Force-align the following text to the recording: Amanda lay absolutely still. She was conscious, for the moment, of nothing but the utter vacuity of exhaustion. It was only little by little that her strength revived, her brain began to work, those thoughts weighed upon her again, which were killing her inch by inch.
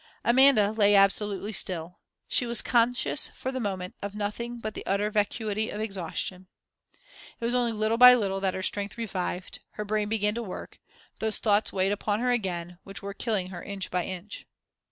Amanda 0.23 0.71
lay 0.71 0.95
absolutely 0.95 1.53
still. 1.53 1.99
She 2.27 2.47
was 2.47 2.63
conscious, 2.63 3.27
for 3.35 3.51
the 3.51 3.59
moment, 3.59 3.93
of 4.01 4.15
nothing 4.15 4.57
but 4.57 4.73
the 4.73 4.83
utter 4.87 5.11
vacuity 5.11 5.69
of 5.69 5.79
exhaustion. 5.79 6.47
It 7.39 7.45
was 7.45 7.53
only 7.53 7.71
little 7.71 7.99
by 7.99 8.15
little 8.15 8.41
that 8.41 8.55
her 8.55 8.63
strength 8.63 8.97
revived, 8.97 9.59
her 9.73 9.85
brain 9.85 10.09
began 10.09 10.33
to 10.33 10.41
work, 10.41 10.79
those 11.19 11.37
thoughts 11.37 11.71
weighed 11.71 11.91
upon 11.91 12.19
her 12.19 12.31
again, 12.31 12.79
which 12.83 13.03
were 13.03 13.13
killing 13.13 13.49
her 13.49 13.61
inch 13.61 13.91
by 13.91 14.05
inch. 14.05 14.47